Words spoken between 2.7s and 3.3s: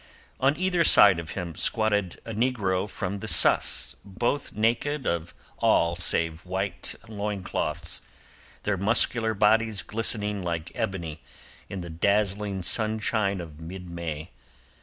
from the